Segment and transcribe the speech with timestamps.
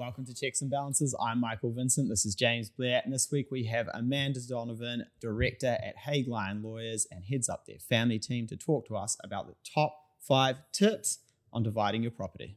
[0.00, 1.14] welcome to Checks and Balances.
[1.20, 2.08] I'm Michael Vincent.
[2.08, 3.02] This is James Blair.
[3.04, 7.66] And this week we have Amanda Donovan, director at Haigh Lyon Lawyers, and heads up
[7.66, 11.18] their family team to talk to us about the top five tips
[11.52, 12.56] on dividing your property.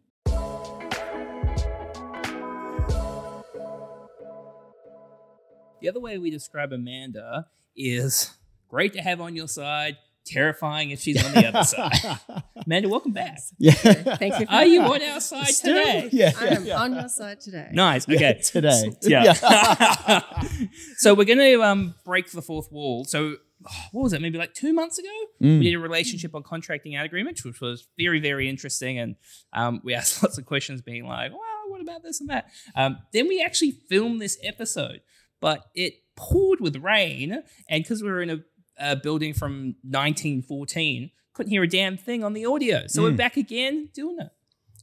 [5.82, 8.32] The other way we describe Amanda is
[8.70, 12.43] great to have on your side, terrifying if she's on the other side.
[12.66, 13.40] Amanda, welcome back.
[13.60, 13.72] Yeah.
[13.74, 14.46] Thank you.
[14.46, 15.76] For Are you on our side Still?
[15.76, 16.10] today?
[16.12, 16.32] Yeah.
[16.40, 16.82] I yeah, am yeah.
[16.82, 17.70] on your side today.
[17.72, 18.08] Nice.
[18.08, 18.40] Yeah, Okay.
[18.44, 18.92] today.
[19.04, 19.34] Yeah.
[20.98, 23.06] so we're going to um, break the fourth wall.
[23.06, 23.38] So
[23.92, 24.22] what was it?
[24.22, 25.08] Maybe like two months ago,
[25.42, 25.60] Mm.
[25.60, 28.98] we did a relationship on contracting out agreement, which was very, very interesting.
[29.00, 29.16] And
[29.54, 32.46] um, we asked lots of questions, being like, "Well, what about this and that?"
[32.76, 35.02] Um, then we actually filmed this episode,
[35.42, 38.40] but it poured with rain, and because we were in a,
[38.80, 42.88] a building from 1914, couldn't hear a damn thing on the audio.
[42.88, 43.18] So we're Mm.
[43.18, 44.30] back again doing it.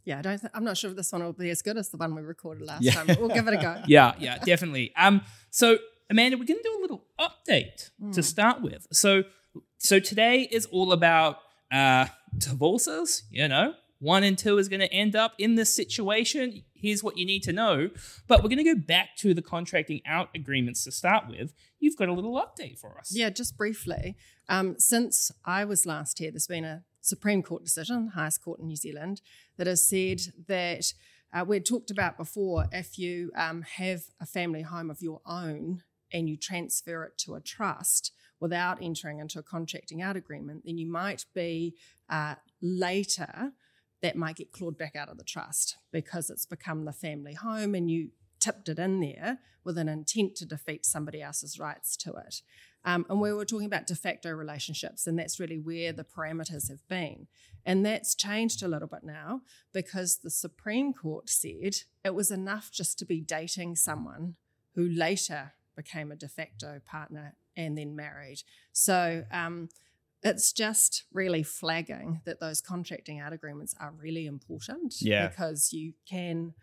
[0.05, 0.39] Yeah, I don't.
[0.39, 2.23] Th- I'm not sure if this one will be as good as the one we
[2.23, 2.93] recorded last Yeah.
[2.93, 3.07] time.
[3.07, 3.83] But we'll give it a go.
[3.87, 4.93] Yeah, yeah, definitely.
[4.97, 5.79] Um, so
[6.09, 8.25] Amanda, we're going to do a little update to Mm.
[8.25, 8.87] start with.
[8.93, 9.25] So,
[9.79, 11.39] so today is all about
[11.71, 12.07] uh
[12.37, 13.23] divorces.
[13.31, 16.65] You know, one and two is going to end up in this situation.
[16.81, 17.91] Here's what you need to know.
[18.27, 21.53] But we're going to go back to the contracting out agreements to start with.
[21.79, 23.15] You've got a little update for us.
[23.15, 24.17] Yeah, just briefly.
[24.49, 28.67] Um, since I was last here, there's been a Supreme Court decision, highest court in
[28.67, 29.23] New Zealand,
[29.57, 30.93] that has said that
[31.33, 35.83] uh, we talked about before if you um, have a family home of your own
[36.13, 40.79] and you transfer it to a trust without entering into a contracting out agreement, then
[40.79, 41.75] you might be
[42.09, 43.53] uh, later
[44.03, 47.75] that might get clawed back out of the trust because it's become the family home
[47.75, 52.15] and you tipped it in there with an intent to defeat somebody else's rights to
[52.15, 52.43] it.
[52.85, 56.71] Um, and we were talking about de facto relationships, and that's really where the parameters
[56.71, 57.27] have been.
[57.67, 62.71] And that's changed a little bit now because the Supreme Court said it was enough
[62.73, 64.37] just to be dating someone
[64.75, 68.43] who later became a de facto partner and then married.
[68.73, 69.69] So um,
[70.23, 75.29] it's just really flagging that those contracting out agreements are really important Yeah.
[75.29, 76.55] because you can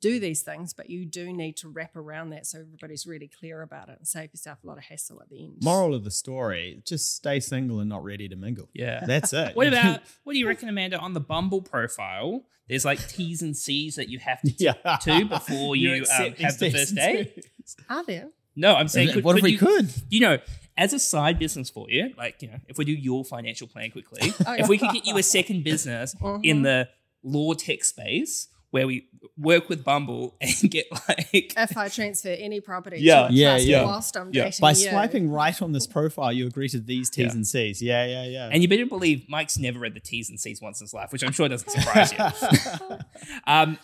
[0.00, 3.62] do these things, but you do need to wrap around that so everybody's really clear
[3.62, 5.58] about it and save yourself a lot of hassle at the end.
[5.62, 8.68] Moral of the story: just stay single and not ready to mingle.
[8.74, 9.04] Yeah.
[9.06, 9.54] That's it.
[9.56, 10.98] What about what do you reckon, Amanda?
[10.98, 14.96] On the Bumble profile, there's like T's and C's that you have to yeah.
[15.02, 17.46] to before You're you um, have the first date.
[17.88, 18.28] Are there?
[18.56, 19.88] No, I'm saying, could, what if we you, could?
[20.10, 20.38] you know,
[20.76, 23.90] as a side business for you, like, you know, if we do your financial plan
[23.90, 26.62] quickly, Oh, if we could get you a second business in Mhm.
[26.64, 26.88] the
[27.22, 29.06] law tech space where we
[29.36, 31.28] work with Bumble and get like,
[31.58, 33.28] if I transfer any property Yeah.
[33.28, 33.84] to Yeah, yeah.
[33.84, 34.50] whilst I'm Yeah.
[34.60, 34.88] By you.
[34.88, 37.32] swiping right on this profile, you agree to these T's Yeah.
[37.32, 37.82] and C's.
[37.82, 38.48] Yeah, yeah, yeah.
[38.50, 41.12] and you better believe Mike's never read the T's and C's once in his life,
[41.12, 42.98] which I'm sure doesn't surprise you.
[43.46, 43.78] Um,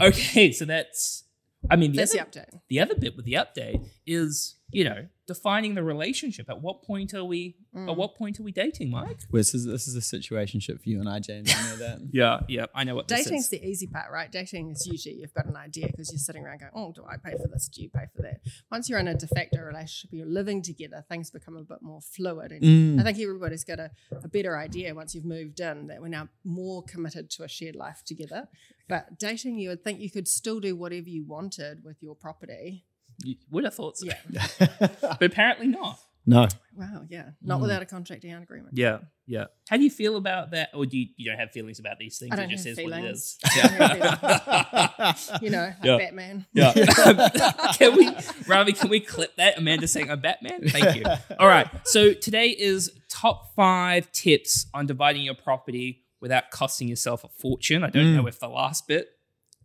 [0.00, 1.24] okay, so that's,
[1.70, 2.60] I mean, the That's other, the update.
[2.68, 6.50] the other bit with the update is, you know, defining the relationship.
[6.50, 7.88] At what point are we, Mm.
[7.90, 9.20] at what point are we dating, Mike?
[9.30, 11.50] this is this is a situationship for you and I, James.
[11.54, 11.98] I know that.
[12.12, 13.50] Yeah, yeah, I know what this Dating's is.
[13.50, 14.30] the easy part, right?
[14.30, 17.16] Dating is usually you've got an idea because you're sitting around going, oh, do I
[17.16, 17.68] pay for this?
[17.68, 18.40] Do you pay for that?
[18.70, 22.00] Once you're in a de facto relationship, you're living together, things become a bit more
[22.00, 22.52] fluid.
[22.52, 23.00] And Mm.
[23.00, 23.90] I think everybody's got a,
[24.22, 27.76] a better idea once you've moved in that we're now more committed to a shared
[27.76, 28.48] life together.
[28.88, 32.84] But dating, you would think you could still do whatever you wanted with your property.
[33.24, 34.06] You would have thought so.
[34.06, 34.46] Yeah.
[35.00, 35.98] But apparently not.
[36.26, 36.48] no.
[36.74, 37.30] Wow, yeah.
[37.42, 37.62] Not Mm.
[37.62, 38.78] without a contracting out agreement.
[38.78, 39.46] Yeah, yeah.
[39.68, 40.70] How do you feel about that?
[40.72, 42.32] Or do you, you don't have feelings about these things?
[42.32, 43.18] I don't it just have is what it feelings.
[43.18, 43.38] is.
[43.44, 45.98] I don't You know, like Yeah.
[45.98, 46.46] Batman.
[46.54, 46.72] Yeah.
[47.76, 48.10] can we,
[48.46, 49.58] Ravi, can we clip that?
[49.58, 50.66] Amanda saying, I'm Batman?
[50.68, 51.04] Thank you.
[51.38, 51.68] All right.
[51.84, 57.84] So today is top five tips on dividing your property without costing yourself a fortune.
[57.84, 58.16] I don't Mm.
[58.16, 59.08] know if the last bit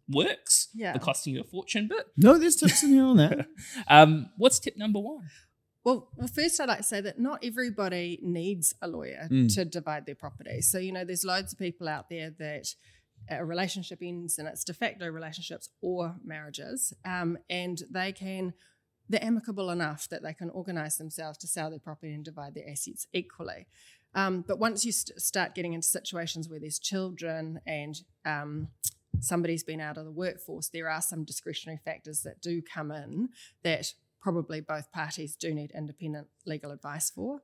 [0.09, 0.94] works, Yeah.
[0.94, 2.07] the costing you a fortune bit.
[2.18, 3.47] No, there's tips in here on that.
[3.88, 5.29] Um, what's tip number one?
[5.84, 9.53] Well, well, first I'd like to say that not everybody needs a lawyer Mm.
[9.56, 10.62] to divide their property.
[10.62, 12.75] So you know, there's loads of people out there that
[13.29, 18.53] a relationship ends and it's de facto relationships or marriages, um, and they can
[19.09, 22.70] they're amicable enough that they can organise themselves to sell their property and divide their
[22.70, 23.66] assets equally.
[24.14, 28.67] Um, but once you st- start getting into situations where there's children and um,
[29.19, 33.29] somebody's been out of the workforce, there are some discretionary factors that do come in
[33.64, 37.41] that probably both parties do need independent legal advice for.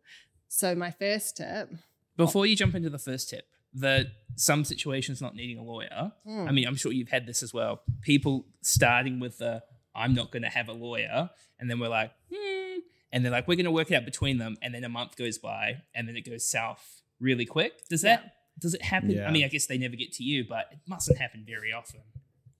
[0.48, 1.70] So my first tip,
[2.16, 6.12] Before you jump into the first tip, that some situations not needing a lawyer.
[6.26, 6.48] Hmm.
[6.48, 7.82] I mean, I'm sure you've had this as well.
[8.02, 9.64] People starting with the
[9.96, 11.30] I'm not going to have a lawyer,
[11.60, 12.80] and then we're like, hmm,
[13.12, 15.16] and they're like, we're going to work it out between them, and then a month
[15.16, 17.88] goes by, and then it goes south really quick.
[17.90, 19.12] Does that does it happen?
[19.12, 19.28] Yeah.
[19.28, 22.02] I mean, I guess they never get to you, but it mustn't happen very often.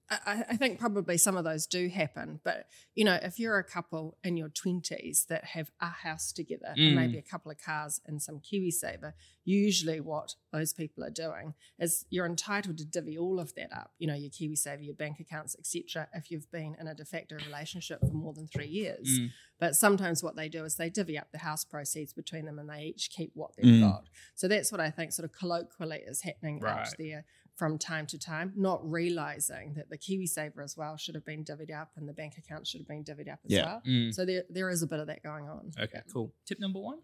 [0.10, 3.64] I, I think probably some of those do happen, but you know, if you're a
[3.64, 6.88] couple in your twenties that have a house together Mm.
[6.88, 9.14] and maybe a couple of cars and some KiwiSaver,
[9.46, 13.92] usually what those people are doing is you're entitled to divvy all of that up.
[13.98, 16.08] You know, your KiwiSaver, your bank accounts, etc.
[16.14, 19.32] If you've been in a de facto relationship for more than three years, Mm.
[19.60, 22.70] but sometimes what they do is they divvy up the house proceeds between them and
[22.70, 23.82] they each keep what they've Mm.
[23.82, 24.08] got.
[24.36, 26.88] So that's what I think sort of colloquially is happening Right.
[26.88, 31.26] out there from time to time, not realizing that the KiwiSaver as well should have
[31.26, 33.66] been divvied up and the bank account should have been divvied up as Yeah.
[33.66, 33.82] well.
[33.86, 34.14] Mm.
[34.14, 35.72] So there, there is a bit of that going on.
[35.80, 36.34] Okay, cool.
[36.46, 37.02] Tip number one.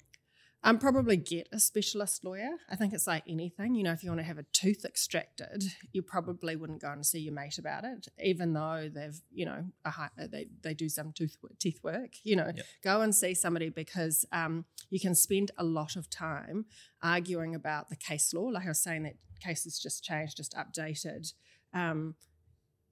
[0.62, 2.50] Um, probably get a specialist lawyer.
[2.70, 3.76] I think it's like anything.
[3.76, 5.64] You know, if you want to have a tooth extracted,
[5.94, 9.64] you probably wouldn't go and see your mate about it, even though they've, you know,
[9.86, 12.12] a high, they they do some tooth teeth work.
[12.24, 12.66] You know, Yep.
[12.84, 16.66] go and see somebody because um, you can spend a lot of time
[17.02, 18.44] arguing about the case law.
[18.44, 21.34] Like I was saying, that cases just changed, just updated.
[21.74, 22.16] Um,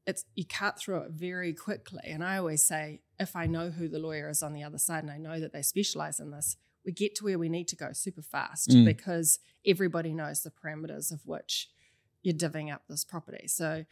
[0.05, 2.03] it's you cut through it very quickly.
[2.05, 5.03] And I always say, if I know who the lawyer is on the other side
[5.03, 6.55] and I know that they specialize in this,
[6.87, 8.85] we get to where we need to go super fast Mm.
[8.85, 11.69] because everybody knows the parameters of which
[12.23, 13.45] you're divvying up this property.
[13.47, 13.85] So,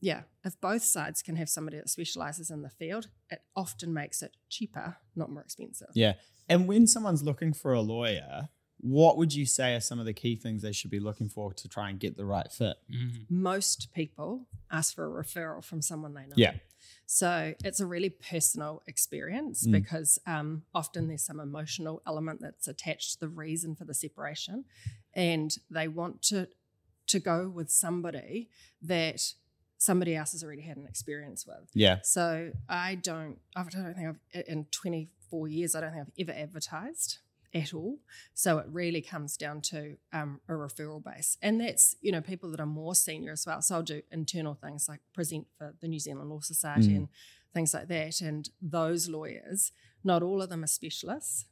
[0.00, 4.22] yeah, if both sides can have somebody that specializes in the field, it often makes
[4.22, 5.88] it cheaper, not more expensive.
[5.94, 6.14] Yeah.
[6.48, 8.48] And when someone's looking for a lawyer,
[8.82, 11.52] what would you say are some of the key things they should be looking for
[11.52, 12.76] to try and get the right fit?
[12.90, 13.26] Mm.
[13.28, 16.34] Most people ask for a referral from someone they know.
[16.36, 16.54] Yeah.
[17.06, 19.72] So it's a really personal experience Mm.
[19.72, 24.64] because um, often there's some emotional element that's attached to the reason for the separation,
[25.14, 26.48] and they want to
[27.08, 28.48] to go with somebody
[28.80, 29.34] that
[29.78, 31.68] somebody else has already had an experience with.
[31.74, 31.98] Yeah.
[32.04, 36.38] So I don't, I don't think I've in 24 years, I don't think I've ever
[36.38, 37.18] advertised
[37.54, 37.98] at all.
[38.34, 42.50] So it really comes down to um, a referral base, and that's you know people
[42.50, 43.60] that are more senior as well.
[43.62, 46.96] So I'll do internal things like present for the New Zealand Law Society Mm.
[46.96, 47.08] and
[47.52, 48.20] things like that.
[48.20, 49.72] And those lawyers,
[50.04, 51.46] not all of them are specialists,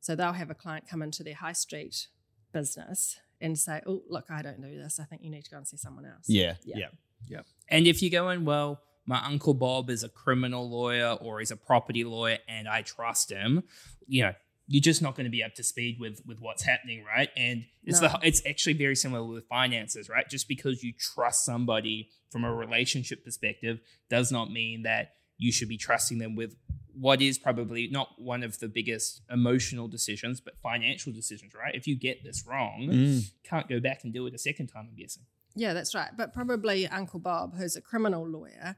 [0.00, 2.08] so they'll have a client come into their high street
[2.52, 4.98] business and say, "Oh, look, I don't do this.
[5.00, 6.56] I think you need to go and see someone else." Yeah.
[6.64, 6.88] Yeah.
[7.26, 7.40] Yeah.
[7.68, 11.50] And if you go going, well, my uncle Bob is a criminal lawyer or he's
[11.50, 13.62] a property lawyer and I trust him,
[14.06, 14.32] you know,
[14.66, 17.28] you're just not going to be up to speed with with what's happening, right?
[17.36, 18.08] And it's No.
[18.08, 20.28] the it's actually very similar with finances, right?
[20.28, 25.68] Just because you trust somebody from a relationship perspective does not mean that you should
[25.68, 26.56] be trusting them with
[26.94, 31.74] what is probably not one of the biggest emotional decisions, but financial decisions, right?
[31.74, 33.30] If you get this wrong, Mm.
[33.42, 35.24] can't go back and do it a second time, I'm guessing.
[35.56, 36.10] Yeah, that's right.
[36.16, 38.76] But probably Uncle Bob, who's a criminal lawyer,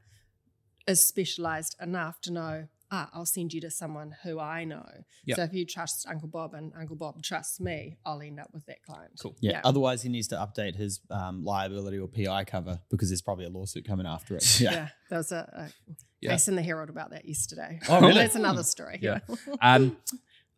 [0.87, 4.85] is specialized enough to know, ah, I'll send you to someone who I know.
[5.25, 5.35] Yep.
[5.35, 8.65] So if you trust Uncle Bob and Uncle Bob trusts me, I'll end up with
[8.67, 9.11] that client.
[9.21, 9.35] Cool.
[9.39, 9.51] Yeah.
[9.51, 9.61] Yeah.
[9.63, 13.49] Otherwise, he needs to update his um, liability or PI cover because there's probably a
[13.49, 14.59] lawsuit coming after it.
[14.61, 14.89] Yeah.
[15.09, 16.31] there was a, a Yeah.
[16.31, 17.79] case in the Herald about that yesterday.
[17.89, 18.13] Oh, really?
[18.15, 18.99] that's another story.
[19.01, 19.19] Yeah.
[19.61, 19.97] Um,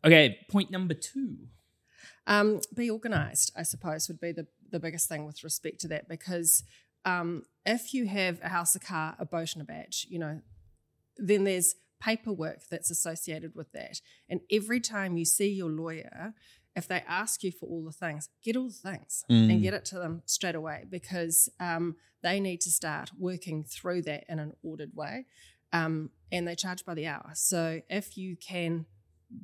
[0.04, 1.36] okay, point number two.
[2.26, 6.08] Um, be organised, I suppose, would be the, the biggest thing with respect to that
[6.08, 6.62] because
[7.04, 10.40] um, if you have a house, a car, a boat, and a badge, you know,
[11.16, 14.00] then there's paperwork that's associated with that.
[14.28, 16.34] And every time you see your lawyer,
[16.76, 19.50] if they ask you for all the things, get all the things Mm.
[19.50, 24.02] and get it to them straight away because um, they need to start working through
[24.02, 25.26] that in an ordered way.
[25.72, 27.30] Um, and they charge by the hour.
[27.34, 28.86] So if you can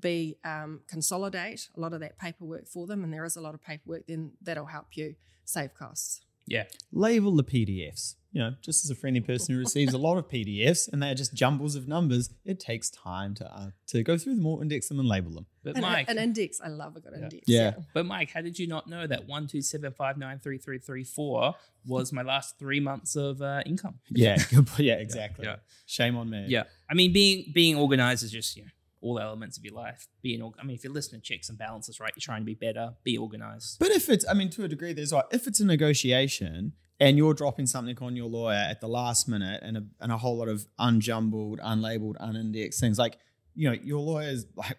[0.00, 3.54] be um, consolidate a lot of that paperwork for them, and there is a lot
[3.54, 5.14] of paperwork, then that'll help you
[5.45, 6.23] save costs.
[6.47, 6.65] Yeah.
[6.93, 8.15] Label the PDFs.
[8.33, 11.15] You know, just as a friendly person who receives a lot of PDFs and they're
[11.15, 14.88] just jumbles of numbers, it takes time to uh, to go through them all, index
[14.88, 15.47] them, and label them.
[15.65, 17.23] But And Mike, an index, I love a good Yeah.
[17.23, 17.43] index.
[17.47, 17.75] Yeah.
[17.95, 20.79] but Mike, how did you not know that one two seven five nine three three
[20.79, 21.55] three four
[21.87, 24.00] was my last three months of uh, income?
[24.11, 24.37] Yeah.
[24.76, 24.97] yeah.
[24.97, 25.47] Exactly.
[25.47, 25.57] Yeah.
[25.87, 26.45] Shame on me.
[26.49, 28.71] Yeah, I mean, being being organized is just you know
[29.06, 30.08] all elements of your life.
[30.22, 32.54] Being, I mean, if you're listening to checks and balances, right, you're trying to be
[32.54, 32.94] better.
[33.04, 33.78] Be organized.
[33.78, 37.16] But if it's, I mean, to a degree, there's like, if it's a negotiation and
[37.16, 40.38] you're dropping something on your lawyer at the last minute and a, and a whole
[40.38, 43.18] lot of unjumbled, unlabeled, unindexed things, like,
[43.54, 44.76] you know, your lawyer's like,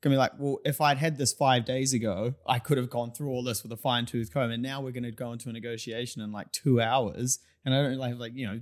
[0.00, 3.12] gonna be like, well, if I'd had this five days ago, I could have gone
[3.12, 5.52] through all this with a fine tooth comb, and now we're gonna go into a
[5.52, 8.60] negotiation in like two hours, and I don't like, like, you know,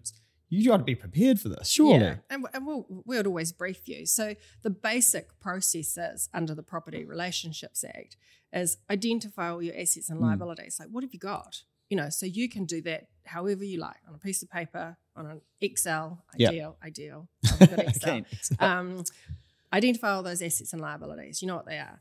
[0.61, 2.01] you got to be prepared for this, surely.
[2.05, 4.05] Yeah, and, and we'll, we'll always brief you.
[4.07, 8.17] So the basic process is under the Property Relationships Act
[8.53, 10.25] is identify all your assets and Mm.
[10.25, 10.77] liabilities.
[10.79, 11.63] Like, what have you got?
[11.89, 14.97] You know, so you can do that however you like on a piece of paper,
[15.17, 16.23] on an Excel.
[16.35, 17.29] Ideal, ideal.
[17.61, 18.23] Excel.
[18.59, 19.05] Um,
[19.73, 21.41] identify all those assets and liabilities.
[21.41, 22.01] You know what they are.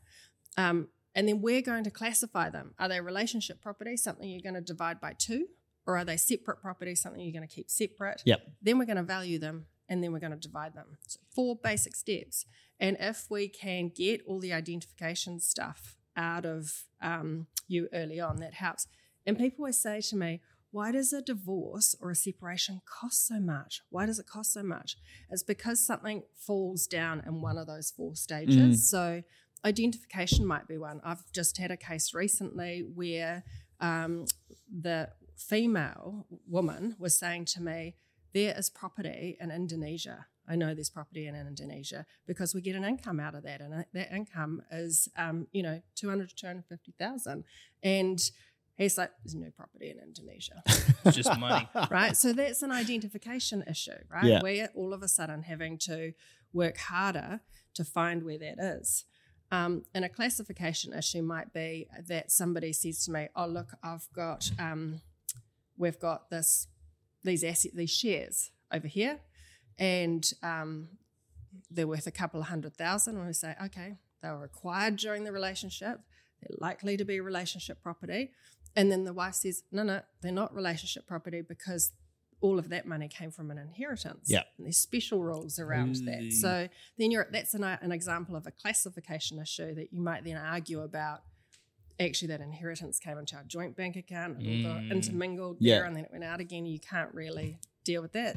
[0.58, 2.74] Um, and then we're going to classify them.
[2.78, 5.46] Are they relationship property, something you're going to divide by two?
[5.86, 8.22] Or are they separate properties, something you're going to keep separate?
[8.24, 8.40] Yep.
[8.62, 10.96] Then we're going to value them and then we're going to divide them.
[11.06, 12.46] So four basic steps.
[12.78, 18.36] And if we can get all the identification stuff out of um, you early on,
[18.36, 18.86] that helps.
[19.26, 20.40] And people always say to me,
[20.72, 23.82] why does a divorce or a separation cost so much?
[23.90, 24.96] Why does it cost so much?
[25.30, 28.56] It's because something falls down in one of those four stages.
[28.56, 28.76] Mm.
[28.76, 29.22] So,
[29.64, 31.00] identification might be one.
[31.04, 33.44] I've just had a case recently where
[33.80, 34.24] um,
[34.80, 35.10] the
[35.48, 37.96] female woman was saying to me,
[38.32, 40.26] There is property in Indonesia.
[40.48, 43.84] I know there's property in Indonesia because we get an income out of that, and
[43.92, 47.44] that income is, um, you know, two hundred to two hundred fifty thousand,
[47.82, 48.20] and
[48.76, 50.62] He's like, there's no property in Indonesia,
[51.04, 51.68] It's Just money.
[51.90, 52.16] right?
[52.16, 54.24] so that's an identification issue, right?
[54.24, 54.40] Yeah.
[54.42, 56.12] We're all of a sudden having to
[56.54, 57.40] work harder
[57.74, 59.04] to find where that is.
[59.50, 64.08] Um, and a classification issue might be that somebody says to me, "Oh, look, I've
[64.14, 65.02] got, um,
[65.82, 66.68] we've got this,
[67.24, 69.20] these asset, these shares over here,
[69.78, 70.88] and um,
[71.70, 73.16] they're worth a couple of hundred thousand.
[73.16, 76.00] And we say, okay, they were acquired during the relationship.
[76.40, 78.30] They're likely to be relationship property.
[78.74, 81.92] And then the wife says, no, no, they're not relationship property because
[82.40, 84.26] all of that money came from an inheritance.
[84.28, 84.42] Yeah.
[84.56, 86.04] And there's special rules around Ooh.
[86.06, 86.32] that.
[86.32, 90.36] So then you're that's an, an example of a classification issue that you might then
[90.36, 91.22] argue about.
[92.02, 94.88] Actually, that inheritance came into our joint bank account and all Mm.
[94.88, 95.76] got intermingled Yeah.
[95.78, 96.66] there, and then it went out again.
[96.66, 98.36] You can't really deal with that.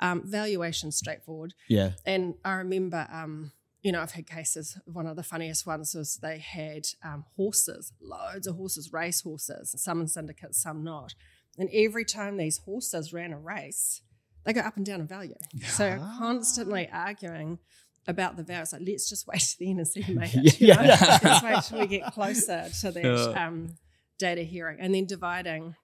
[0.00, 1.54] Um, valuation straightforward.
[1.68, 1.92] yeah.
[2.04, 4.76] And I remember, um, you know, I've had cases.
[4.86, 9.74] One of the funniest ones was they had um, horses, loads of horses, race horses,
[9.78, 11.14] some in syndicates, some not.
[11.58, 14.02] And every time these horses ran a race,
[14.44, 15.36] they go up and down in value.
[15.68, 16.16] So Ah.
[16.18, 17.58] constantly arguing
[18.06, 18.62] about the value.
[18.62, 20.82] It's like, let's just wait to the end and see who made Yeah, you know?
[20.82, 21.18] yeah.
[21.22, 23.46] let's wait till we get closer to that Yeah.
[23.46, 23.74] um,
[24.18, 24.78] data hearing.
[24.80, 25.74] And then dividing.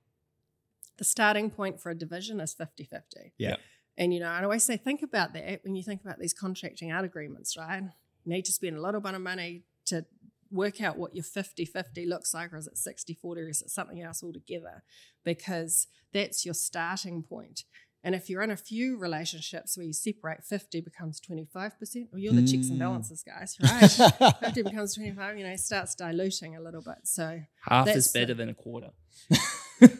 [0.98, 3.32] The starting point for a division is 50 50.
[3.38, 3.56] Yeah.
[3.96, 6.90] And, you know, I always say, think about that when you think about these contracting
[6.90, 7.82] out agreements, right?
[8.24, 10.04] You need to spend a little bit of money to
[10.50, 13.62] work out what your 50 50 looks like, or is it 60 40, or is
[13.62, 14.82] it something else altogether?
[15.24, 17.64] Because that's your starting point.
[18.02, 22.32] And if you're in a few relationships where you separate 50 becomes 25%, well, you're
[22.32, 22.78] the checks and Mm.
[22.78, 24.34] balances guys, right?
[24.40, 26.96] 50 becomes 25, you know, it starts diluting a little bit.
[27.04, 28.90] So Half is better the- than a quarter.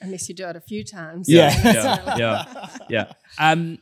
[0.00, 1.28] unless you do it a few times.
[1.30, 1.52] Yeah.
[1.64, 2.16] Yeah.
[2.16, 2.66] yeah.
[2.88, 3.12] Yeah.
[3.38, 3.78] Um,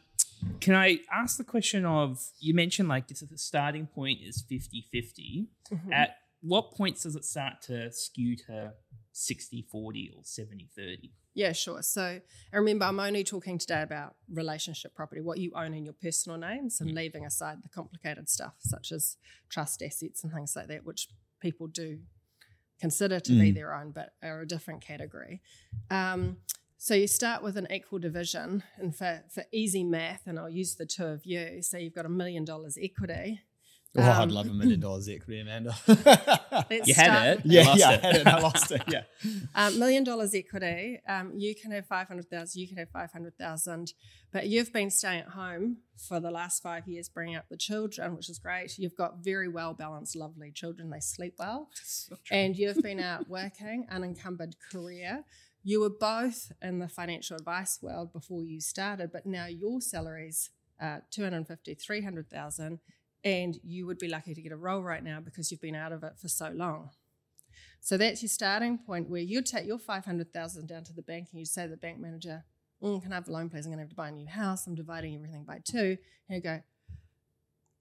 [0.60, 4.86] can I ask the question of you mentioned like this, the starting point is 50
[4.92, 5.46] 50.
[5.72, 5.92] Mhm.
[5.92, 8.72] At what points does it start to skew to
[9.18, 11.12] 60 40 or 70 30?
[11.34, 11.82] Yeah, sure.
[11.82, 12.20] So, and
[12.52, 16.80] remember, I'm only talking today about relationship property, what you own in your personal names,
[16.80, 19.16] and leaving aside the complicated stuff such as
[19.48, 21.08] trust assets and things like that, which
[21.40, 22.00] people do
[22.80, 23.54] consider to be Mm.
[23.54, 25.40] their own, but are a different category.
[25.90, 26.38] Um,
[26.76, 30.76] so you start with an equal division, and for for easy math, and I'll use
[30.76, 31.60] the two of you.
[31.62, 33.40] So you've got a million dollars equity.
[33.96, 35.74] Oh, I'd Um, love a million dollars equity, Amanda.
[36.84, 37.40] You had it.
[37.44, 38.26] yeah, lost yeah, I had it.
[38.26, 38.82] I lost it.
[38.88, 39.02] Yeah.
[39.54, 41.00] Um, million dollars equity.
[41.08, 42.60] Um, you can have five hundred thousand.
[42.60, 43.92] You can have five hundred thousand.
[44.30, 48.14] But you've been staying at home for the last five years, bringing up the children,
[48.14, 48.78] which is great.
[48.78, 50.90] You've got very well balanced, lovely children.
[50.90, 51.70] They sleep well,
[52.30, 55.24] and you've been out working, unencumbered career.
[55.64, 60.50] You were both in the financial advice world before you started, but now your salaries
[60.80, 62.78] uh, 250, 300,000,
[63.28, 65.92] and you would be lucky to get a role right now because you've been out
[65.92, 66.90] of it for so long.
[67.80, 71.38] So that's your starting point where you'd take your 500,000 down to the bank and
[71.38, 72.44] you'd say to the bank manager,
[72.82, 73.66] mm, can I have a loan please?
[73.66, 74.66] I'm going to have to buy a new house.
[74.66, 75.96] I'm dividing everything by two.
[76.28, 76.60] And you go,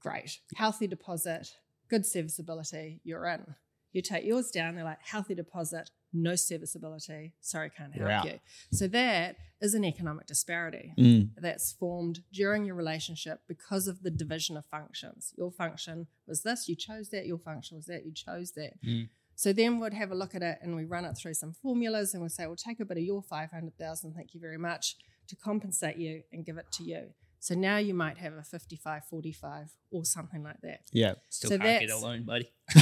[0.01, 1.47] great, healthy deposit,
[1.89, 3.55] good serviceability, you're in.
[3.97, 8.25] You take yours down, they're like, healthy deposit, no serviceability, sorry, can't help out.
[8.25, 8.39] you.
[8.71, 11.31] So that is an economic disparity Mm.
[11.41, 15.33] that's formed during your relationship because of the division of functions.
[15.35, 18.73] Your function was this, you chose that, your function was that, you chose that.
[18.83, 19.09] Mm.
[19.33, 22.13] So then we'd have a look at it and we run it through some formulas
[22.13, 24.95] and we'll say, well, take a bit of your 500,000, thank you very much,
[25.27, 27.01] to compensate you and give it to you.
[27.39, 30.81] So now you might have a 55 45 or something like that.
[30.91, 31.13] Yeah.
[31.29, 32.51] Still So can't get a loan, buddy.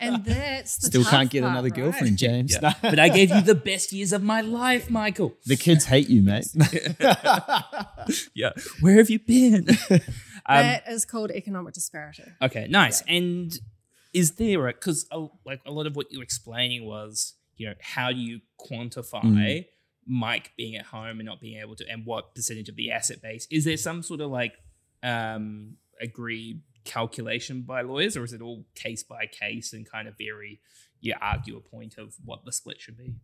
[0.00, 1.74] And that's the Still tough can't get part, another right?
[1.74, 2.56] girlfriend, James.
[2.60, 2.74] Yeah.
[2.82, 5.34] but I gave you the best years of my life, Michael.
[5.46, 6.46] the kids hate you, mate.
[8.34, 8.50] Yeah.
[8.80, 9.68] Where have you been?
[9.90, 9.98] um,
[10.46, 12.24] That is called economic disparity.
[12.42, 13.02] Okay, nice.
[13.08, 13.58] And
[14.12, 15.06] is there a because
[15.44, 19.22] like a lot of what you were explaining was you know how do you quantify
[19.24, 19.66] Mm.
[20.06, 23.22] Mike being at home and not being able to, and what percentage of the asset
[23.22, 23.46] base?
[23.50, 24.54] Is there some sort of like
[25.02, 30.16] um agreed calculation by lawyers, or is it all case by case and kind of
[30.18, 30.60] vary?
[31.00, 33.14] You argue a point of what the split should be.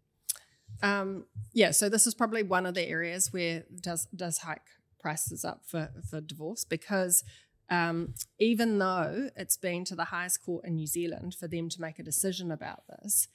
[0.83, 4.69] Um, yeah, so this is probably one of the areas where does does hike
[4.99, 7.25] prices up for for divorce because
[7.71, 11.81] um, even though it's been to the highest court in New Zealand for them to
[11.81, 13.29] make a decision about this,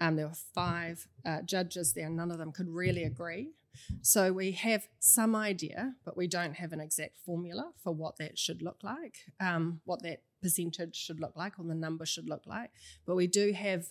[0.00, 3.52] um, there were five uh, judges there, none of them could really agree.
[4.00, 8.38] So we have some idea, but we don't have an exact formula for what that
[8.38, 12.46] should look like, um, what that percentage should look like, or the number should look
[12.46, 12.70] like.
[13.06, 13.86] But we do have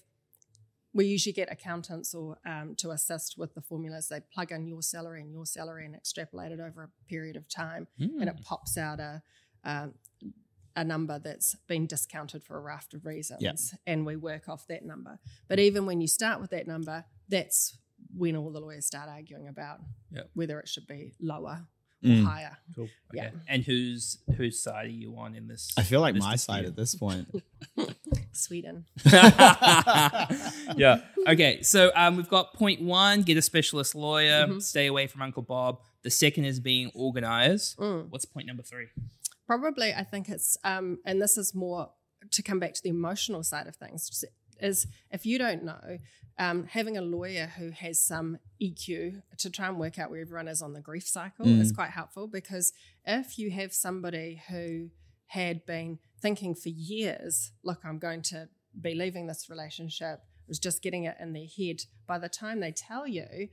[0.94, 4.08] we usually get accountants or um, to assist with the formulas.
[4.08, 7.50] They plug in your salary and your salary and extrapolate it over a period of
[7.50, 8.22] time, Hmm.
[8.22, 9.22] and it pops out a
[9.66, 9.94] um,
[10.75, 13.53] a number that's been discounted for a raft of reasons, Yeah.
[13.88, 15.20] and we work off that number.
[15.48, 17.77] But even when you start with that number, that's
[18.15, 19.79] when all the lawyers start arguing about
[20.12, 20.29] Yep.
[20.34, 21.65] whether it should be lower
[22.03, 22.24] or Mm.
[22.25, 22.58] higher.
[22.75, 22.89] Cool.
[23.13, 23.27] Yeah.
[23.27, 23.36] Okay.
[23.48, 25.72] And whose whose side are you on in this?
[25.77, 26.39] I feel like my dispute?
[26.55, 27.27] side at this point.
[28.34, 28.86] Sweden.
[30.75, 31.01] yeah.
[31.27, 31.62] Okay.
[31.62, 34.48] So um, we've got point one: get a specialist lawyer.
[34.48, 34.62] Mhm.
[34.62, 35.79] Stay away from Uncle Bob.
[36.03, 37.77] The second is being organized.
[37.77, 38.10] Mm.
[38.10, 38.88] What's point number three?
[39.46, 41.92] Probably, I think it's, um, and this is more
[42.32, 44.25] to come back to the emotional side of things,
[44.60, 46.00] is if you don't know,
[46.38, 50.48] um, having a lawyer who has some EQ to try and work out where everyone
[50.48, 52.74] is on the grief cycle is quite helpful because
[53.06, 54.90] if you have somebody who
[55.28, 58.50] had been thinking for years, look, I'm going to
[58.80, 62.72] be leaving this relationship, was just getting it in their head, by the time they
[62.72, 63.48] tell you,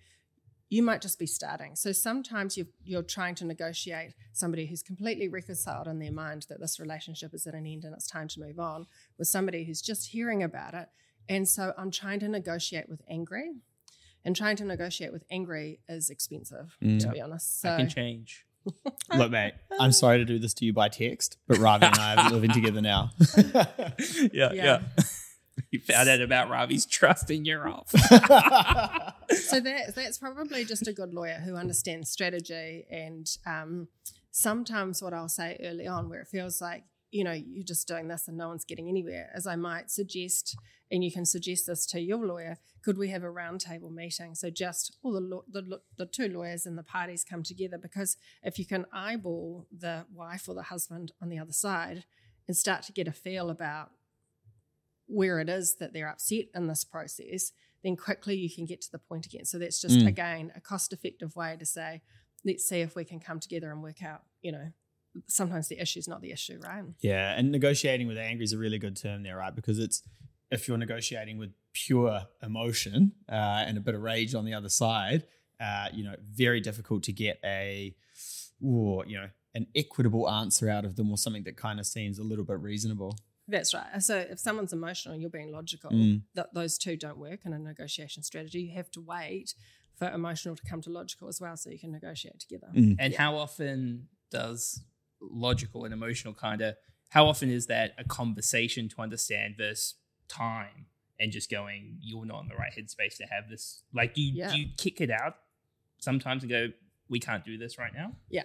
[0.73, 1.77] you might just be starting.
[1.77, 6.61] So sometimes you're, you're trying to negotiate somebody who's completely reconciled in their mind that
[6.61, 8.87] this relationship is at an end and it's time to move on
[9.19, 10.89] with somebody who's just hearing about it.
[11.29, 13.51] And so I'm trying to negotiate with angry.
[14.25, 17.01] And trying to negotiate with angry is expensive, Mm.
[17.01, 17.61] to be honest.
[17.61, 18.47] So I can change.
[19.15, 22.15] Look, mate, I'm sorry to do this to you by text, but Ravi and I
[22.15, 23.11] are living together now.
[24.33, 24.81] yeah, Yeah.
[25.73, 27.91] You found out about Ravi's trust and you're off.
[27.91, 33.89] so that that's probably just a good lawyer who understands strategy and um,
[34.31, 38.09] sometimes what I'll say early on where it feels like you know you're just doing
[38.09, 40.57] this and no one's getting anywhere as I might suggest
[40.91, 44.51] and you can suggest this to your lawyer could we have a roundtable meeting so
[44.51, 48.59] just all the, law- the the two lawyers and the parties come together because if
[48.59, 52.05] you can eyeball the wife or the husband on the other side
[52.47, 53.91] and start to get a feel about
[55.07, 58.91] where it is that they're upset in this process then quickly you can get to
[58.93, 59.45] the point again.
[59.45, 60.07] So that's just Mm.
[60.07, 62.03] again a cost-effective way to say,
[62.45, 64.23] let's see if we can come together and work out.
[64.41, 64.73] You know,
[65.27, 66.85] sometimes the issue is not the issue, right?
[67.01, 69.55] yeah, and negotiating with angry is a really good term there, right?
[69.55, 70.03] Because it's
[70.51, 74.69] if you're negotiating with pure emotion uh, and a bit of rage on the other
[74.69, 75.25] side,
[75.59, 77.97] uh, you know, very difficult to get a,
[78.63, 82.19] ooh, you know, an equitable answer out of them or something that kind of seems
[82.19, 83.19] a little bit reasonable.
[83.53, 84.03] That's right.
[84.03, 86.23] So if someone's emotional and you're being logical, Mm.
[86.35, 88.63] th- those two don't work in a negotiation strategy.
[88.63, 89.55] You have to wait
[89.95, 92.69] for emotional to come to logical as well, so you can negotiate together.
[92.75, 92.97] Mm.
[92.99, 94.83] And how often does
[95.21, 96.75] logical and emotional kind of
[97.11, 99.95] how often is that a conversation to understand versus
[100.29, 100.87] time
[101.21, 104.33] and just going you're not in the right headspace to have this like do you,
[104.35, 104.51] Yeah.
[104.51, 105.37] do you kick it out
[105.99, 106.69] sometimes and go
[107.09, 108.45] we can't do this right now Yeah,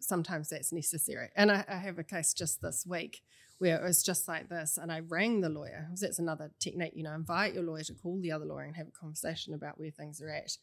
[0.00, 1.28] sometimes that's necessary.
[1.36, 3.22] And I, I have a case just this week
[3.58, 5.86] where it was just like this, and I rang the lawyer.
[5.90, 8.76] 'cause That's another technique, you know, invite your lawyer to call the other lawyer and
[8.76, 10.56] have a conversation about where things are at.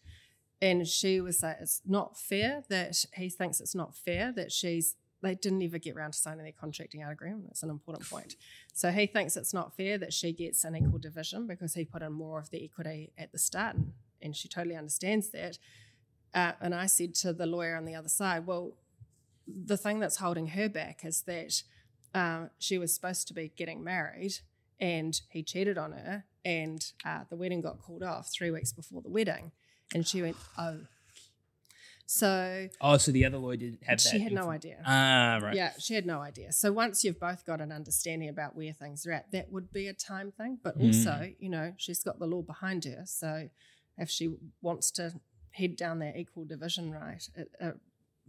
[0.61, 4.95] And she was like, it's not fair that he thinks it's not fair that she's
[5.21, 7.45] they didn't ever get around to signing their contracting out agreement.
[7.47, 8.35] That's an important point.
[8.73, 12.03] So he thinks it's not fair that she gets an equal division because he put
[12.03, 15.57] in more of the equity at the start, and, and she totally understands that.
[16.35, 18.73] Uh, and I said to the lawyer on the other side, well,
[19.47, 21.63] the thing that's holding her back is that
[22.13, 24.33] uh, she was supposed to be getting married
[24.79, 29.01] and he cheated on her and uh, the wedding got called off three weeks before
[29.01, 29.51] the wedding
[29.93, 30.79] and she went oh.
[32.10, 34.77] So oh so the other lawyer didn't have that she had no idea.
[34.86, 35.53] Ah right.
[35.53, 36.53] Yeah she had no idea.
[36.53, 39.88] So once you've both got an understanding about where things are at that would be
[39.88, 40.86] a time thing but Mm.
[40.88, 43.49] also you know she's got the law behind her so
[43.97, 45.19] if she wants to
[45.51, 47.75] head down that equal division right it, it,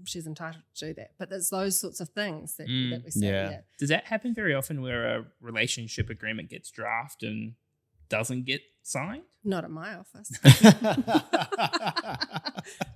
[0.05, 2.91] she's entitled to do that but there's those sorts of things that, Mm.
[2.91, 3.51] that we say Yeah.
[3.51, 3.61] yeah.
[3.79, 7.55] does that happen very often where a relationship agreement gets drafted and
[8.09, 10.31] doesn't get signed not at my office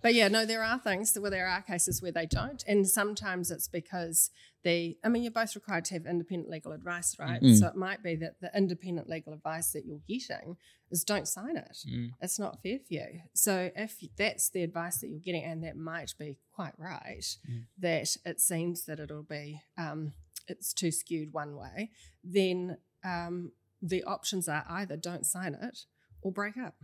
[0.02, 3.50] but yeah, no, there are things where there are cases where they don't, and sometimes
[3.50, 4.30] it's because
[4.64, 4.96] they.
[5.04, 7.40] I mean, you're both required to have independent legal advice, right?
[7.40, 7.58] Mm.
[7.58, 10.56] So it might be that the independent legal advice that you're getting
[10.90, 11.78] is don't sign it.
[11.88, 12.10] Mm.
[12.20, 13.20] It's not fair for you.
[13.34, 17.64] So if that's the advice that you're getting, and that might be quite right, Mm.
[17.78, 20.12] that it seems that it'll be um,
[20.48, 21.90] it's too skewed one way,
[22.24, 25.86] then um, the options are either don't sign it
[26.20, 26.74] or break up.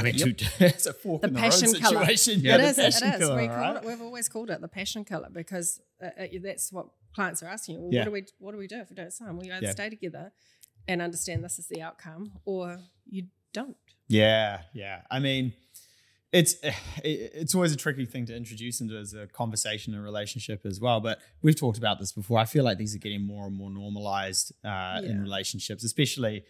[0.00, 0.36] I mean, Yep.
[0.38, 2.00] two, it's a fork The in the passion road colour.
[2.06, 2.40] situation.
[2.40, 2.76] Yeah, it is.
[2.76, 3.20] Passion is.
[3.20, 3.76] colour, we right?
[3.76, 7.46] it, we've always called it the passion killer because uh, uh, that's what clients are
[7.48, 7.76] asking.
[7.76, 7.80] you.
[7.82, 8.00] Well, Yeah.
[8.00, 9.36] What do we What do we do if we don't sign?
[9.36, 9.72] We either Yeah.
[9.72, 10.32] stay together
[10.88, 13.76] and understand this is the outcome, or you don't.
[14.08, 15.02] Yeah, yeah.
[15.10, 15.52] I mean,
[16.32, 20.64] it's it, it's always a tricky thing to introduce into as a conversation and relationship
[20.64, 21.00] as well.
[21.00, 22.38] But we've talked about this before.
[22.38, 26.44] I feel like these are getting more and more normalized uh, in relationships, especially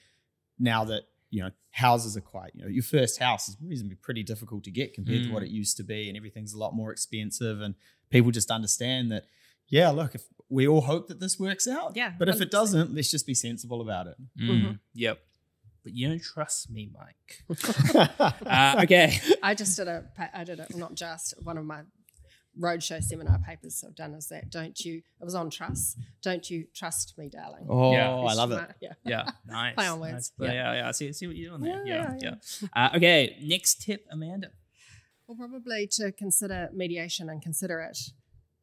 [0.58, 2.52] now that you know houses are quite.
[2.54, 5.46] You know, your first house is reasonably pretty difficult to get compared to what Mm.
[5.46, 7.60] it used to be, and everything's a lot more expensive.
[7.60, 7.74] And
[8.10, 9.24] people just understand that.
[9.68, 11.92] Yeah, look, if we all hope that this works out.
[11.94, 14.16] Yeah, But if it doesn't, let's just be sensible about it.
[14.40, 15.20] Mm, Yep.
[15.84, 17.44] But you don't trust me, Mike.
[17.94, 19.18] Uh, okay.
[19.42, 20.74] I just did a, I did it.
[20.76, 21.82] Not just one of my
[22.58, 24.96] roadshow seminar papers I've done is that don't you?
[25.20, 25.98] It was on trust.
[26.22, 27.66] Don't you trust me, darling?
[27.68, 28.10] oh, Yeah.
[28.14, 28.70] I love it.
[28.80, 28.92] Yeah.
[29.04, 29.74] Yeah, nice.
[29.74, 30.32] Play on words.
[30.36, 30.52] But Yeah.
[30.54, 30.88] yeah, yeah.
[30.88, 31.86] I see, see what you're doing there.
[31.86, 32.34] Yeah, Yeah, yeah.
[32.62, 34.50] yeah, Uh, okay, next tip, Amanda.
[35.26, 37.98] Well, probably to consider mediation and consider it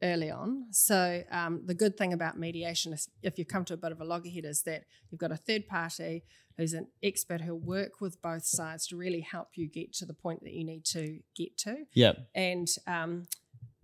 [0.02, 0.66] early on.
[0.70, 4.00] So, um, the good thing about mediation is if you come to a bit of
[4.00, 6.24] a loggerhead, is that you've got a third party
[6.58, 10.12] who's an expert who'll work with both sides to really help you get to the
[10.12, 11.86] point that you need to get to.
[11.94, 13.28] yeah And um,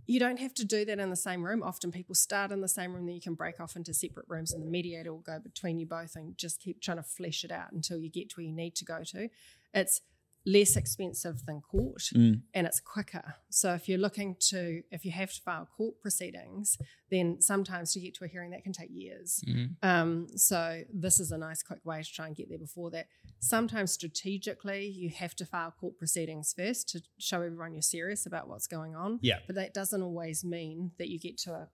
[0.07, 1.63] you don't have to do that in the same room.
[1.63, 4.53] Often people start in the same room, then you can break off into separate rooms,
[4.53, 7.51] and the mediator will go between you both and just keep trying to flesh it
[7.51, 9.29] out until you get to where you need to go to.
[9.73, 10.01] It's
[10.47, 12.43] less expensive than court Mm.
[12.53, 13.37] and it's quicker.
[13.49, 16.77] So if you're looking to, if you have to file court proceedings,
[17.11, 19.43] then sometimes to get to a hearing that can take years.
[19.83, 23.07] Um, so this is a nice quick way to try and get there before that.
[23.41, 28.47] Sometimes strategically, you have to file court proceedings first to show everyone you're serious about
[28.49, 29.21] what's going on.
[29.23, 29.39] Yeah.
[29.47, 31.69] But that doesn't always mean that you get to a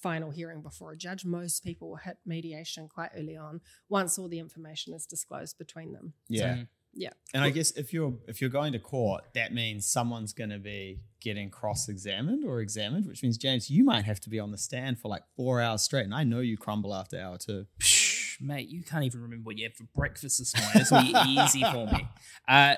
[0.00, 1.24] final hearing before a judge.
[1.26, 5.92] Most people will hit mediation quite early on once all the information is disclosed between
[5.92, 6.14] them.
[6.28, 6.54] Yeah.
[6.56, 6.68] Mm.
[6.96, 7.10] Yeah.
[7.34, 10.58] And I guess if you're if you're going to court, that means someone's going to
[10.58, 14.58] be getting cross-examined or examined, which means James, you might have to be on the
[14.58, 16.04] stand for like four hours straight.
[16.04, 17.66] And I know you crumble after hour two.
[17.80, 20.80] Psh, mate, you can't even remember what you had for breakfast this morning.
[20.80, 22.08] It's gonna be easy for me.
[22.48, 22.76] Uh,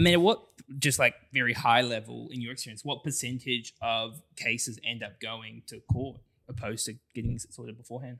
[0.00, 0.42] mean, what
[0.78, 5.62] just like very high level in your experience, what percentage of cases end up going
[5.66, 6.18] to court
[6.48, 8.18] opposed to getting it sorted beforehand?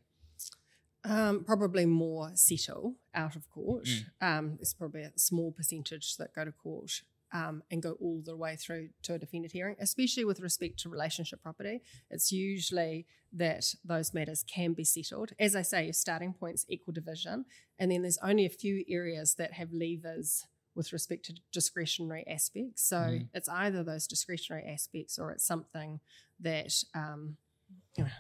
[1.09, 3.89] Um, probably more settle out of court.
[4.21, 8.37] Um, there's probably a small percentage that go to court um, and go all the
[8.37, 11.81] way through to a defendant hearing, especially with respect to relationship property.
[12.11, 15.31] It's usually that those matters can be settled.
[15.39, 17.45] As I say, your starting point's equal division,
[17.79, 22.83] and then there's only a few areas that have levers with respect to discretionary aspects.
[22.83, 23.29] So Mm.
[23.33, 26.01] it's either those discretionary aspects or it's something
[26.41, 27.39] that um,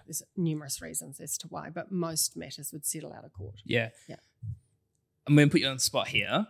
[0.06, 3.56] there's numerous reasons as to why, but most matters would settle out of court.
[3.64, 3.90] Yeah.
[4.08, 4.16] Yeah.
[5.26, 6.46] I'm going to put you on the spot here.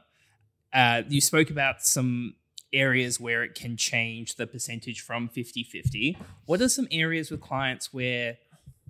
[0.73, 2.35] Uh, you spoke about some
[2.73, 6.19] areas where it can change the percentage from 50 50.
[6.45, 8.37] What are some areas with clients where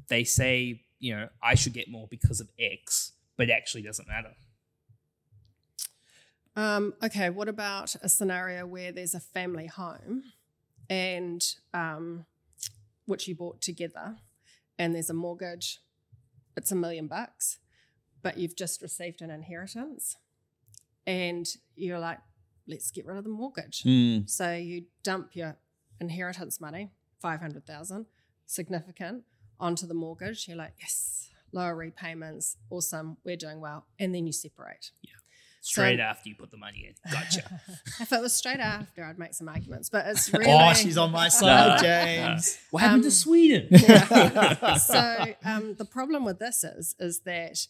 [0.09, 4.09] they say, you know, I should get more because of X, but it actually doesn't
[4.09, 4.33] matter?
[6.57, 10.23] Um, okay, what about a scenario where there's a family home
[10.89, 11.43] and
[11.75, 12.25] um,
[13.05, 14.17] which you bought together
[14.79, 15.81] and there's a mortgage,
[16.57, 17.59] it's a million bucks,
[18.23, 20.17] but you've just received an inheritance
[21.07, 22.19] and you're like,
[22.67, 23.83] let's get rid of the mortgage.
[23.85, 24.29] Mm.
[24.29, 25.57] So you dump your
[26.01, 28.07] inheritance money, 500,000,
[28.47, 29.25] significant,
[29.61, 30.49] onto the mortgage.
[30.49, 33.87] You're like, yes, lower repayments, awesome, we're doing well.
[33.99, 34.91] And then you separate.
[35.67, 37.13] Straight So- after you put the money in.
[37.13, 37.61] Gotcha.
[38.01, 40.47] if it was straight after, I'd make some arguments, but it's really.
[40.53, 41.79] Oh, she's on my side, Nah.
[41.83, 42.59] James.
[42.71, 43.69] what happened to Um, Sweden?
[44.79, 47.67] so um, the problem with this is is that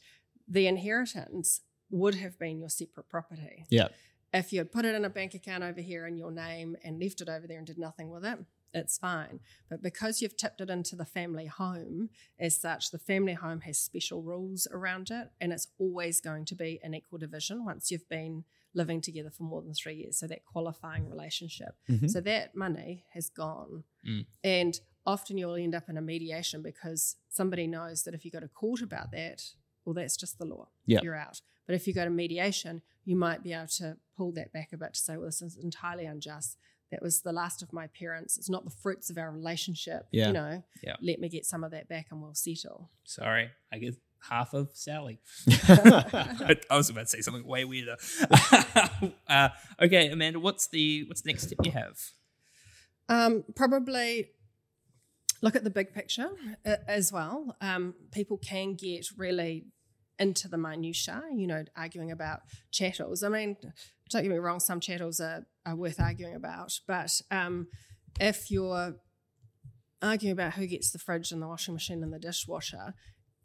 [0.49, 3.65] the inheritance would have been your separate property.
[3.71, 3.93] Yep.
[4.35, 7.01] If you had put it in a bank account over here in your name and
[7.01, 8.39] left it over there and did nothing with it,
[8.77, 9.41] it's fine.
[9.69, 13.79] But because you've tipped it into the family home, as such, the family home has
[13.79, 18.09] special rules around it, and it's always going to be an equal division once you've
[18.09, 20.19] been living together for more than three years.
[20.19, 21.75] So that qualifying relationship.
[21.89, 22.11] Mhm.
[22.11, 23.85] So that money has gone.
[24.07, 24.27] Mm.
[24.45, 28.41] And often you'll end up in a mediation because somebody knows that if you go
[28.41, 30.69] to court about that, well, that's just the law.
[30.85, 31.01] Yeah.
[31.03, 31.41] You're out.
[31.65, 34.77] But if you go to mediation, you might be able to pull that back a
[34.77, 36.59] bit to say, well, this is entirely unjust.
[36.93, 38.37] That was the last of my parents.
[38.39, 40.07] It's not the fruits of our relationship.
[40.13, 40.29] Yeah.
[40.29, 40.97] You know, Yeah.
[41.03, 42.91] let me get some of that back and we'll settle.
[43.05, 43.97] Sorry, I get
[44.31, 45.19] half of Sally.
[45.69, 47.97] I was about to say something way weirder.
[49.29, 49.49] uh,
[49.81, 51.99] okay, Amanda, what's the what's the next tip you have?
[53.09, 54.31] Um, probably
[55.43, 56.31] look at the big picture
[56.65, 57.57] uh, as well.
[57.61, 59.67] Um, people can get really
[60.19, 62.41] into the minutiae, you know, arguing about
[62.73, 63.23] chattels.
[63.23, 63.57] I mean,
[64.11, 66.73] don't get me wrong, some chattels are are worth arguing about.
[66.87, 67.67] But um,
[68.21, 68.95] if you're
[70.01, 72.95] arguing about who gets the fridge and the washing machine and the dishwasher,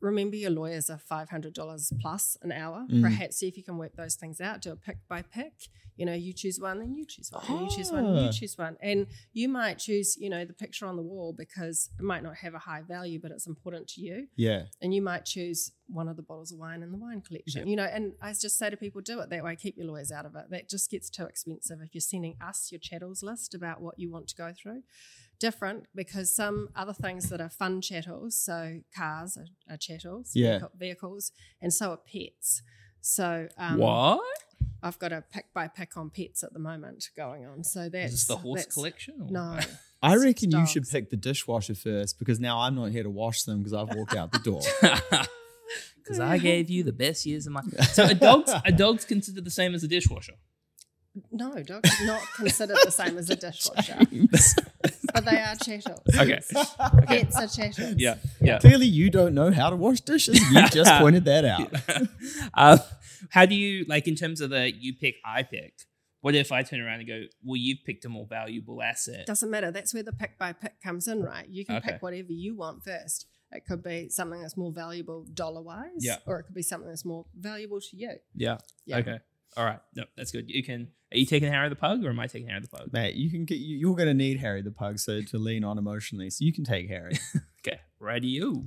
[0.02, 2.86] remember your lawyers are $500 plus an hour.
[2.92, 3.02] Mm.
[3.02, 4.62] Perhaps see if you can work those things out.
[4.62, 5.54] Do a pick by pick.
[5.98, 8.26] You know, you choose one, then you choose one, then you choose one, then Ah.
[8.28, 8.78] you choose one.
[8.82, 12.38] And you might choose, you know, the picture on the wall because it might not
[12.38, 14.28] have a high value, but it's important to you.
[14.36, 14.64] Yeah.
[14.82, 17.68] And you might choose one of the bottles of wine in the wine collection.
[17.68, 19.56] You know, and I just say to people, do it that way.
[19.56, 20.46] Keep your lawyers out of it.
[20.50, 21.80] That just gets too expensive.
[21.82, 24.84] If you're sending us your chattels list about what you want to go through,
[25.41, 30.51] different because some other things that are fun chattels, so cars are, are chattels, Yeah.
[30.60, 32.62] vehicle- vehicles, and so are pets.
[33.01, 34.21] So um, what?
[34.84, 37.63] I've got a pick by pick on pets at the moment going on.
[37.63, 39.15] So that's Is this the horse that's- collection?
[39.21, 39.60] or- No,
[40.04, 43.10] I It's reckon you should pick the dishwasher first because now I'm not here to
[43.10, 44.62] wash them because I've walked out the door.
[46.04, 47.62] Because I gave you the best years of my.
[47.93, 50.34] So a dog's a dog's considered the same as a dishwasher.
[51.32, 53.99] no, dogs not considered the same as a dishwasher,
[55.23, 56.01] but they are chattels.
[56.19, 56.39] Okay.
[57.07, 57.95] Pets are chattels.
[57.97, 58.15] Yeah.
[58.41, 58.60] Yeah.
[58.60, 60.39] Clearly, you don't know how to wash dishes.
[60.51, 61.71] You just pointed that out.
[62.53, 62.79] um,
[63.29, 65.73] how do you like in terms of the you pick, I pick?
[66.21, 69.25] What if I turn around and go, well, you've picked a more valuable asset?
[69.25, 69.71] Doesn't matter.
[69.71, 71.47] That's where the pick by pick comes in, right?
[71.49, 71.93] You can Okay.
[71.93, 73.25] pick whatever you want first.
[73.51, 76.17] It could be something that's more valuable dollar wise, Yeah.
[76.27, 78.13] or it could be something that's more valuable to you.
[78.36, 78.57] Yeah.
[78.86, 78.97] Yeah.
[78.97, 79.19] Okay.
[79.58, 79.80] All right.
[79.96, 80.50] No, that's good.
[80.50, 80.90] You can.
[81.14, 82.94] Are you taking Harry the pug, or am I taking Harry the pug?
[82.94, 85.66] Mate, you can get you, you're going to need Harry the pug so to lean
[85.66, 86.30] on emotionally.
[86.30, 87.20] So you can take Harry.
[87.64, 87.80] Okay.
[88.00, 88.64] Radio.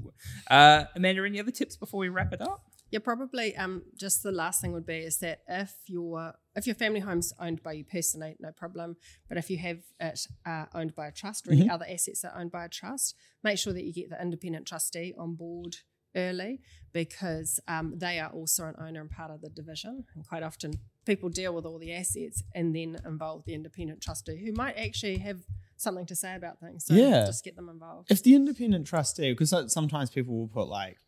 [0.49, 2.62] Uh, Amanda, any other tips before we wrap it up?
[2.92, 3.57] Yeah, probably.
[3.57, 7.33] Um, just the last thing would be is that if your if your family home's
[7.40, 8.97] owned by you personally, no problem.
[9.29, 12.35] But if you have it uh, owned by a trust or any other assets that
[12.35, 15.79] are owned by a trust, make sure that you get the independent trustee on board
[16.16, 16.61] early
[16.92, 20.05] because um, they are also an owner and part of the division.
[20.14, 20.74] And quite often,
[21.05, 25.18] people deal with all the assets and then involve the independent trustee who might actually
[25.18, 25.40] have
[25.77, 26.87] something to say about things.
[26.87, 27.27] So Yeah.
[27.27, 28.11] just get them involved.
[28.11, 30.98] if the independent trustee, because sometimes people will put like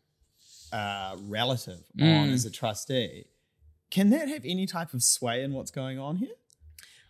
[0.73, 2.33] uh, relative on Mm.
[2.33, 3.25] as a trustee,
[3.89, 6.35] can that have any type of sway in what's going on here?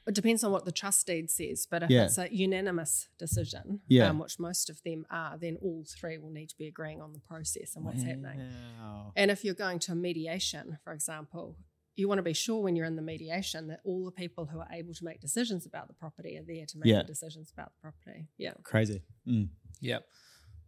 [0.08, 2.06] It depends on what the trust deed says, but if Yeah.
[2.06, 4.10] it's a unanimous decision, Yeah.
[4.10, 7.12] um, which most of them are, then all three will need to be agreeing on
[7.13, 8.39] the process and what's happening.
[8.80, 9.12] Wow.
[9.15, 11.58] And if you're going to a mediation, for example,
[11.96, 14.60] you want to be sure when you're in the mediation that all the people who
[14.60, 17.00] are able to make decisions about the property are there to make Yeah.
[17.02, 18.28] the decisions about the property.
[18.38, 18.54] Yeah.
[18.63, 19.02] Crazy.
[19.28, 19.50] Mm.
[19.82, 20.08] Yep.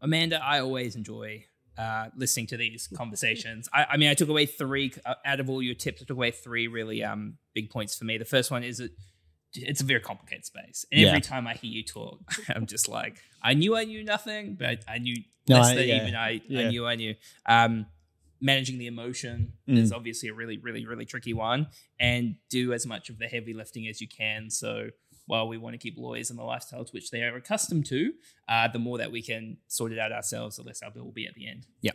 [0.02, 1.46] Amanda, I always enjoy
[1.78, 3.70] uh, listening to these conversations.
[3.72, 6.02] I, I mean, I took away three uh, out of all your tips.
[6.02, 8.18] I took away three really um, big points for me.
[8.18, 8.92] The first one is that
[9.54, 11.08] it's a very complicated space, and Yeah.
[11.10, 12.20] every time I hear you talk,
[12.56, 15.16] I'm just like, I knew I knew nothing, but I knew
[15.48, 16.02] No, less I- than yeah.
[16.04, 16.60] even I, Yeah.
[16.68, 17.16] I knew I knew.
[17.46, 17.88] Um,
[18.42, 19.78] managing the emotion Mm.
[19.78, 21.68] is obviously a really, really, really tricky one,
[22.00, 24.50] and do as much of the heavy lifting as you can.
[24.50, 24.90] So
[25.26, 28.14] while we want to keep lawyers in the lifestyle to which they are accustomed to,
[28.48, 31.12] uh, the more that we can sort it out ourselves, the less our bill will
[31.12, 31.68] be at the end.
[31.82, 31.92] Yeah.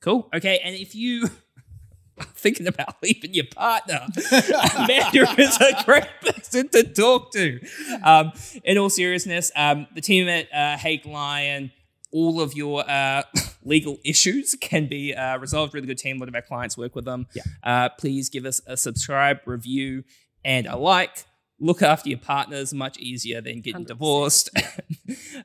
[0.00, 0.28] Cool.
[0.34, 0.58] Okay.
[0.64, 1.28] And if you
[2.34, 4.00] thinking about leaving your partner,
[4.76, 7.60] Amanda is a great person to talk to.
[8.02, 8.32] Um,
[8.64, 11.72] in all seriousness, um, the team at uh, Haigh Lyon,
[12.12, 13.22] all of your uh,
[13.64, 15.72] legal issues can be uh, resolved.
[15.74, 16.16] Really good team.
[16.16, 17.26] A lot of our clients work with them.
[17.34, 17.42] Yeah.
[17.62, 20.04] Uh, please give us a subscribe, review,
[20.44, 21.24] and a like.
[21.58, 22.74] Look after your partners.
[22.74, 23.86] Much easier than getting 100%.
[23.86, 24.50] divorced.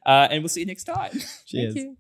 [0.06, 1.12] uh, and we'll see you next time.
[1.46, 1.74] Cheers.
[1.74, 1.98] Thank you.